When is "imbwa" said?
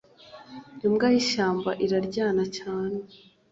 0.85-1.07